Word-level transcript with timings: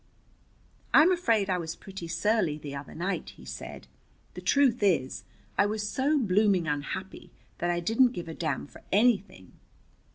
"I'm 0.95 1.11
afraid 1.11 1.47
I 1.47 1.59
was 1.59 1.75
pretty 1.75 2.07
surly 2.07 2.57
the 2.57 2.75
other 2.75 2.95
night," 2.95 3.33
he 3.37 3.45
said. 3.45 3.85
"The 4.33 4.41
truth 4.41 4.81
is, 4.81 5.25
I 5.59 5.67
was 5.67 5.87
so 5.87 6.17
blooming 6.17 6.67
unhappy 6.67 7.31
that 7.59 7.69
I 7.69 7.81
didn't 7.81 8.13
give 8.13 8.27
a 8.27 8.33
damn 8.33 8.65
for 8.65 8.81
anything." 8.91 9.59